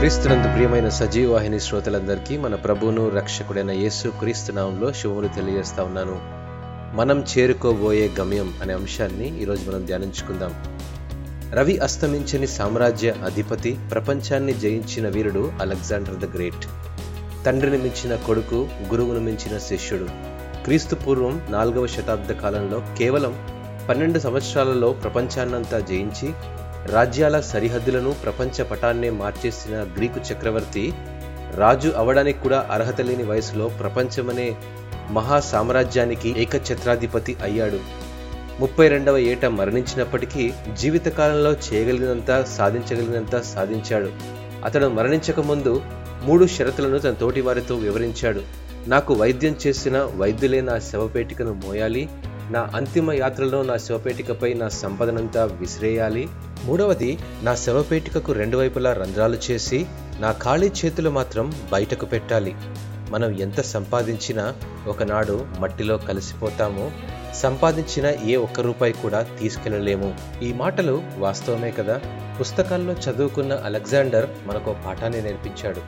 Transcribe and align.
క్రీస్తునందు 0.00 0.54
ప్రియమైన 0.54 0.88
సజీవాహిని 0.88 1.60
శ్రోతలందరికీ 1.60 2.36
మన 2.36 2.54
ప్రభువును 2.54 3.08
రక్షకుడైన 3.08 3.70
యేసు 3.70 4.08
క్రీస్తు 4.08 4.52
నామంలో 4.52 4.92
శుభములు 4.92 5.28
తెలియజేస్తా 5.28 5.82
ఉన్నాను. 5.82 6.18
మనం 6.96 7.24
చేరుకోబోయే 7.24 8.10
గమ్యం 8.20 8.54
అనే 8.62 8.74
అంశాన్ని 8.74 9.42
ఈరోజు 9.42 9.70
మనం 9.70 9.86
ధ్యానించుకుందాం. 9.86 10.54
రవి 11.52 11.78
అస్తమించని 11.78 12.46
సామ్రాజ్య 12.46 13.14
అధిపతి 13.24 13.78
ప్రపంచాన్ని 13.90 14.54
జయించిన 14.54 15.08
వీరుడు 15.08 15.52
అలెగ్జాండర్ 15.60 16.16
ద 16.16 16.34
గ్రేట్. 16.34 16.66
తండ్రిని 17.46 17.78
మించిన 17.78 18.16
కొడుకు 18.16 18.68
గురువును 18.92 19.20
మించిన 19.20 19.58
శిష్యుడు. 19.58 20.08
క్రీస్తు 20.64 20.94
పూర్వం 20.94 21.42
నాలుగవ 21.50 21.86
శతాబ్ద 21.86 22.32
కాలంలో 22.32 22.82
కేవలం 22.98 23.34
పన్నెండు 23.88 24.18
సంవత్సరాలలో 24.18 24.92
ప్రపంచాన్నంతా 24.92 25.78
జయించి 25.78 26.32
రాజ్యాల 26.86 27.40
సరిహద్దులను 27.40 28.12
ప్రపంచ 28.12 28.62
పటాన్నే 28.62 29.10
మార్చేసిన 29.10 29.86
గ్రీకు 29.96 30.20
చక్రవర్తి 30.32 30.92
రాజు 31.56 31.88
అవడానికి 31.88 32.40
కూడా 32.40 32.68
అర్హత 32.70 33.00
లేని 33.00 33.22
వయసులో 33.22 33.68
ప్రపంచమనే 33.68 34.56
మహా 35.10 35.40
సామ్రాజ్యానికి 35.40 36.42
ఏకఛత్రాధిపతి 36.42 37.36
అయ్యాడు. 37.42 37.80
ముప్పై 38.60 38.88
రెండవ 38.88 39.18
ఏట 39.18 39.44
మరణించినప్పటికీ 39.44 40.52
జీవితకాలంలో 40.78 41.52
చేయగలిగినంత 41.52 42.44
సాధించగలిగినంత 42.44 43.40
సాధించాడు. 43.40 44.10
అతడు 44.64 44.86
మరణించక 44.86 45.40
ముందు 45.40 45.82
మూడు 46.22 46.46
షరతులను 46.46 46.98
తన 46.98 47.10
తోటి 47.10 47.40
వారితో 47.40 47.74
వివరించాడు. 47.74 48.40
నాకు 48.86 49.14
వైద్యం 49.14 49.56
చేసిన 49.66 50.10
వైద్యులే 50.16 50.60
నా 50.60 50.78
శవపేటికను 50.78 51.60
మోయాలి. 51.66 52.08
నా 52.50 52.68
అంతిమ 52.74 53.12
యాత్రలో 53.12 53.62
నా 53.62 53.76
శవపేటికపై 53.76 54.54
నా 54.54 54.68
సంపదనంతా 54.68 55.44
విసిరేయాలి. 55.44 56.28
మూడవది 56.64 57.18
నా 57.42 57.54
శవపేటికకు 57.54 58.32
రెండు 58.32 58.56
వైపులా 58.56 58.92
రంధ్రాలు 58.92 59.38
చేసి 59.50 59.86
నా 60.20 60.32
ఖాళీ 60.32 60.72
చేతులు 60.84 61.10
మాత్రం 61.10 61.52
బయటకు 61.72 62.06
పెట్టాలి. 62.06 62.54
మనం 63.10 63.40
ఎంత 63.40 63.60
సంపాదించినా 63.60 64.54
ఒకనాడు 64.86 65.46
మట్టిలో 65.58 65.98
కలిసిపోతామో. 65.98 66.90
సంపాదించిన 67.34 68.30
ఏ 68.30 68.36
ఒక్క 68.36 68.60
రూపాయి 68.60 68.92
కూడా 68.92 69.22
తీసుకెళ్ళలేము. 69.22 70.14
ఈ 70.42 70.52
మాటలు 70.52 71.02
వాస్తవమే 71.18 71.70
కదా? 71.70 72.00
పుస్తకాల్లో 72.40 72.92
చదువుకున్న 72.92 73.52
అలెగ్జాండర్ 73.52 74.26
మనకు 74.46 74.76
పాఠాన్ని 74.86 75.22
నేర్పించాడు. 75.22 75.80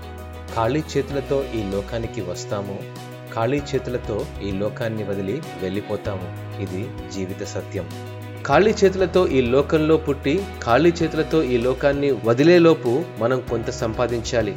ఖాళీ 0.56 0.82
చేతులతో 0.96 1.44
ఈ 1.54 1.70
లోకానికి 1.70 2.20
వస్తాము. 2.20 2.78
ఖాళీ 3.34 3.62
చేతులతో 3.74 4.26
ఈ 4.42 4.52
లోకాన్ని 4.52 5.04
వదిలి 5.04 5.42
వెళ్ళిపోతాము. 5.62 6.60
ఇది 6.62 6.90
జీవిత 7.12 7.44
సత్యం. 7.44 7.88
ఖాళీ 8.46 8.74
చేతులతో 8.84 9.28
ఈ 9.28 9.40
లోకంలో 9.40 9.96
పుట్టి 9.96 10.44
ఖాళీ 10.64 10.92
చేతులతో 11.02 11.42
ఈ 11.42 11.58
లోకాన్ని 11.58 12.10
వదిలేలోపు 12.24 13.04
మనం 13.18 13.42
కొంత 13.50 13.70
సంపాదించాలి. 13.70 14.54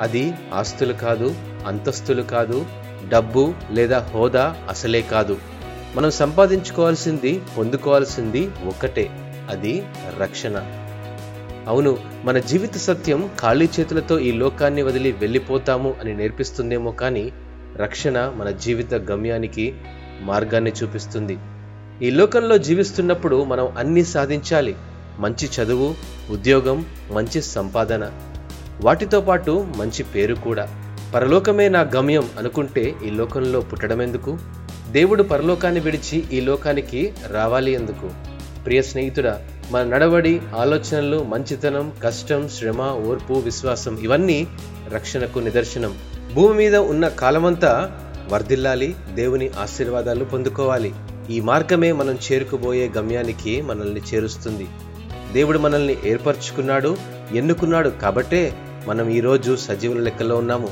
అది 0.00 0.34
ఆస్తులు 0.54 0.92
కాదు 0.92 1.34
అంతస్తులు 1.66 2.22
కాదు 2.22 2.66
డబ్బు 3.08 3.54
లేదా 3.70 3.98
హోదా 3.98 4.56
అసలే 4.68 5.02
కాదు. 5.02 5.38
మనం 5.94 6.10
సంపాదించుకోవాల్సింది 6.10 7.42
పొందుకోవాల్సింది 7.58 8.50
ఒకటే 8.66 9.10
అది 9.50 9.84
రక్షణ. 10.18 10.56
అవును 11.68 11.98
మన 12.24 12.38
జీవిత 12.38 12.74
సత్యం 12.74 13.30
ఖాళీ 13.40 13.68
చేతులతో 13.80 14.18
ఈ 14.18 14.32
లోకాన్ని 14.32 14.82
వదిలి 14.82 15.12
వెళ్ళిపోతాము 15.12 15.94
అని 16.00 16.16
నేర్పిస్తుందేమో 16.16 16.90
కానీ 16.90 17.32
రక్షణ 17.76 18.32
మన 18.36 18.50
జీవిత 18.50 18.94
గమ్యానికి 18.94 19.74
మార్గాన్ని 20.20 20.72
చూపిస్తుంది. 20.82 21.38
ఈ 22.02 22.10
లోకంలో 22.10 22.58
జీవిస్తున్నప్పుడు 22.58 23.44
మనం 23.44 23.68
అన్నీ 23.78 24.04
సాధించాలి. 24.04 24.74
మంచి 25.18 25.48
చదువు 25.48 25.94
ఉద్యోగం 26.30 26.86
మంచి 27.12 27.42
సంపాదన. 27.42 28.10
వాటితో 28.80 29.20
పాటు 29.20 29.66
మంచి 29.76 30.02
పేరు 30.02 30.34
కూడా. 30.34 30.68
పరలోకమే 31.14 31.68
నా 31.68 31.80
గమ్యం 31.80 32.28
అనుకుంటే 32.38 32.94
ఈ 33.06 33.10
లోకంలో 33.10 33.60
పుట్టడమెందుకు? 33.60 34.38
దేవుడు 34.90 35.22
పరలోకాన్ని 35.22 35.80
విడిచి 35.80 36.24
ఈ 36.32 36.40
లోకానికి 36.40 37.12
రావాలి 37.30 37.72
ఎందుకు? 37.72 38.10
ప్రియ 38.64 38.82
స్నేహితుడా 38.82 39.40
మన 39.70 39.82
నడవడి 39.82 40.40
ఆలోచనలు 40.56 41.22
మంచితనం 41.22 41.92
కష్టం 42.04 42.48
శ్రమ 42.48 42.82
ఓర్పు 42.82 43.34
విశ్వాసం 43.34 43.98
ఇవన్నీ 43.98 44.46
రక్షణకు 44.94 45.38
నిదర్శనం. 45.38 45.94
భూమి 46.34 46.54
మీద 46.54 46.76
ఉన్న 46.76 47.08
కాలమంతా 47.08 48.00
వర్ధిల్లాలి 48.28 48.94
దేవుని 49.14 49.48
ఆశీర్వాదాలు 49.48 50.24
పొందుకోవాలి. 50.24 50.94
ఈ 51.30 51.40
మార్గమే 51.40 51.92
మనం 51.92 52.18
చేరుకుపోయే 52.32 52.88
గమ్యానికి 52.96 53.62
మనల్ని 53.62 54.00
చేరుస్తుంది. 54.14 54.66
దేవుడు 55.32 55.58
మనల్ని 55.58 55.96
ఏర్పరచుకున్నాడు 56.04 56.96
ఎన్నుకున్నాడు 57.34 57.88
కాబట్టే 57.88 58.54
మనం 58.86 59.08
ఈరోజు 59.08 59.56
సజీవుల 59.56 60.00
లెక్కలో 60.00 60.36
ఉన్నాము. 60.36 60.68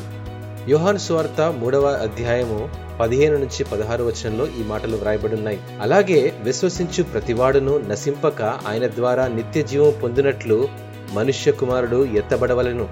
యోహాన్ 0.68 0.98
సువార్త 0.98 1.54
మూడవ 1.58 1.86
అధ్యాయము 1.86 2.68
పదిహేను 3.00 3.36
నుంచి 3.36 3.64
పదహారు 3.64 4.04
వచనంలో 4.04 4.46
ఈ 4.46 4.62
మాటలు 4.66 4.96
వ్రాయబడున్నాయి. 4.96 5.60
అలాగే 5.80 6.34
విశ్వసించు 6.42 7.02
ప్రతివాడును 7.02 7.78
నశింపక 7.78 8.42
ఆయన 8.42 8.86
ద్వారా 8.86 9.28
నిత్య 9.28 9.62
జీవం 9.62 9.92
పొందినట్లు 10.02 10.68
మనుష్య 11.12 11.52
కుమారుడు 11.52 12.04
ఎత్తబడవలను. 12.04 12.88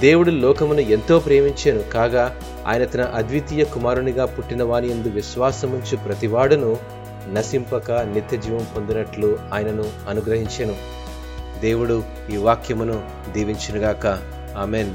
దేవుడు 0.00 0.30
లోకమును 0.30 0.80
ఎంతో 0.80 1.18
ప్రేమించాను. 1.18 1.82
కాగా 1.82 2.36
ఆయన 2.66 2.84
తన 2.84 3.02
అద్వితీయ 3.02 3.64
కుమారునిగా 3.64 4.24
పుట్టిన 4.24 4.62
వాని 4.62 4.90
ఎందు 4.90 5.08
విశ్వాసముంచు 5.08 5.96
ప్రతివాడును 5.96 6.76
నశింపక 7.32 7.90
నిత్య 7.92 8.36
జీవం 8.36 8.66
పొందినట్లు 8.76 9.38
ఆయనను 9.54 9.84
అనుగ్రహించాను. 10.08 10.76
దేవుడు 11.60 12.02
ఈ 12.32 12.36
వాక్యమును 12.36 13.04
దీవించునుగాక. 13.32 14.06
ఆమెన్. 14.58 14.94